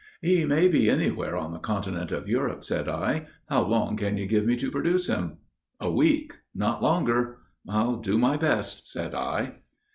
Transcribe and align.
"He 0.19 0.45
may 0.45 0.67
be 0.67 0.89
anywhere 0.89 1.37
on 1.37 1.53
the 1.53 1.59
continent 1.59 2.11
of 2.11 2.27
Europe," 2.27 2.63
said 2.63 2.89
I. 2.89 3.27
"How 3.49 3.61
long 3.61 3.95
can 3.97 4.17
you 4.17 4.25
give 4.25 4.47
me 4.47 4.55
to 4.57 4.71
produce 4.71 5.05
him?" 5.07 5.37
"A 5.79 5.91
week. 5.91 6.37
Not 6.55 6.81
longer." 6.81 7.37
"I'll 7.69 7.97
do 7.97 8.17
my 8.17 8.35
best," 8.35 8.87
said 8.91 9.13
I. 9.13 9.59